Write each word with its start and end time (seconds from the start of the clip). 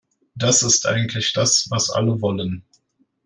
Das 0.33 0.63
ist 0.63 0.87
eigentlich 0.87 1.31
das, 1.33 1.69
was 1.69 1.91
alle 1.91 2.19
wollen. 2.23 2.63